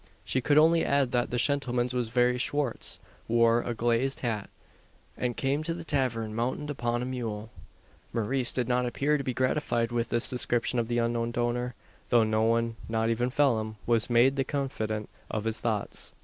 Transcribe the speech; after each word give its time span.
She 0.25 0.41
could 0.41 0.57
only 0.57 0.83
add 0.83 1.11
that 1.11 1.29
"the 1.29 1.37
shentlemans" 1.37 1.93
was 1.93 2.07
very 2.07 2.39
"Schwartz," 2.39 2.97
wore 3.27 3.61
a 3.61 3.75
glazed 3.75 4.21
hat, 4.21 4.49
and 5.15 5.37
came 5.37 5.61
to 5.61 5.75
the 5.75 5.83
tavern 5.83 6.33
mounted 6.33 6.71
upon 6.71 7.03
a 7.03 7.05
mule. 7.05 7.51
Maurice 8.11 8.51
did 8.51 8.67
not 8.67 8.87
appear 8.87 9.15
to 9.19 9.23
be 9.23 9.35
gratified 9.35 9.91
with 9.91 10.09
this 10.09 10.27
description 10.27 10.79
of 10.79 10.87
the 10.87 10.97
unknown 10.97 11.29
donor; 11.29 11.75
though 12.09 12.23
no 12.23 12.41
one 12.41 12.77
not 12.89 13.11
even 13.11 13.29
Phelim 13.29 13.75
was 13.85 14.09
made 14.09 14.37
the 14.37 14.43
confidant 14.43 15.07
of 15.29 15.43
his 15.43 15.59
thoughts. 15.59 16.13